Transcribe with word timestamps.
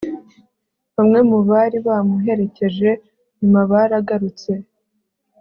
bamwe 0.95 1.19
mu 1.29 1.37
bari 1.49 1.77
bamuherekeje, 1.87 2.89
nyuma 3.39 3.59
baragarutse 3.71 4.51